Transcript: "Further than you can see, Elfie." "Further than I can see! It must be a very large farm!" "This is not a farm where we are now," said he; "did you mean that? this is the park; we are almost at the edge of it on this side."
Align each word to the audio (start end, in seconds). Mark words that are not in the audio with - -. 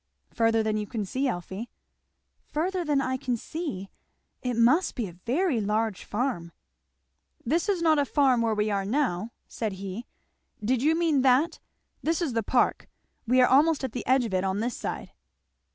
"Further 0.33 0.63
than 0.63 0.77
you 0.77 0.87
can 0.87 1.05
see, 1.05 1.27
Elfie." 1.27 1.69
"Further 2.47 2.83
than 2.83 3.01
I 3.01 3.17
can 3.17 3.37
see! 3.37 3.91
It 4.41 4.55
must 4.55 4.95
be 4.95 5.05
a 5.07 5.13
very 5.13 5.61
large 5.61 6.05
farm!" 6.05 6.53
"This 7.45 7.69
is 7.69 7.83
not 7.83 7.99
a 7.99 8.05
farm 8.05 8.41
where 8.41 8.55
we 8.55 8.71
are 8.71 8.83
now," 8.83 9.29
said 9.47 9.73
he; 9.73 10.07
"did 10.65 10.81
you 10.81 10.95
mean 10.95 11.21
that? 11.21 11.59
this 12.01 12.19
is 12.19 12.33
the 12.33 12.41
park; 12.41 12.89
we 13.27 13.41
are 13.41 13.47
almost 13.47 13.83
at 13.83 13.91
the 13.91 14.07
edge 14.07 14.25
of 14.25 14.33
it 14.33 14.43
on 14.43 14.59
this 14.59 14.75
side." 14.75 15.11